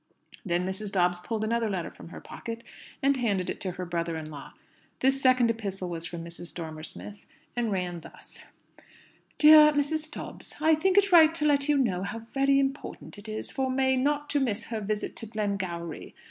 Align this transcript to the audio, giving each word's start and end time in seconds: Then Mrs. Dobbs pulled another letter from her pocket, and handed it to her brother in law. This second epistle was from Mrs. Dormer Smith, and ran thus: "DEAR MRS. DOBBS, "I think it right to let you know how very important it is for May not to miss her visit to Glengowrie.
Then 0.43 0.65
Mrs. 0.65 0.91
Dobbs 0.91 1.19
pulled 1.19 1.43
another 1.43 1.69
letter 1.69 1.91
from 1.91 2.09
her 2.09 2.19
pocket, 2.19 2.63
and 3.03 3.17
handed 3.17 3.51
it 3.51 3.61
to 3.61 3.71
her 3.73 3.85
brother 3.85 4.17
in 4.17 4.31
law. 4.31 4.53
This 5.01 5.21
second 5.21 5.51
epistle 5.51 5.89
was 5.89 6.05
from 6.05 6.25
Mrs. 6.25 6.55
Dormer 6.55 6.81
Smith, 6.81 7.27
and 7.55 7.71
ran 7.71 7.99
thus: 7.99 8.43
"DEAR 9.37 9.71
MRS. 9.73 10.09
DOBBS, 10.09 10.55
"I 10.59 10.73
think 10.73 10.97
it 10.97 11.11
right 11.11 11.35
to 11.35 11.45
let 11.45 11.69
you 11.69 11.77
know 11.77 12.01
how 12.01 12.17
very 12.17 12.57
important 12.57 13.19
it 13.19 13.29
is 13.29 13.51
for 13.51 13.69
May 13.69 13.95
not 13.95 14.27
to 14.31 14.39
miss 14.39 14.63
her 14.63 14.81
visit 14.81 15.15
to 15.17 15.27
Glengowrie. 15.27 16.15